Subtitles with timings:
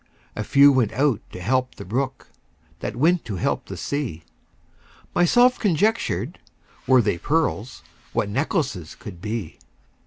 [0.35, 2.29] A few went out to help the brook,
[2.79, 4.23] That went to help the sea.
[5.13, 6.39] Myself conjectured,
[6.87, 9.59] Were they pearls, What necklaces could be!